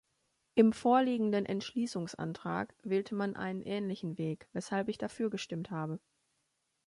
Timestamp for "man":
3.11-3.35